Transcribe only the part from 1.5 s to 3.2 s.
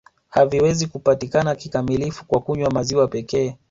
kikamilifu kwa kunywa maziwa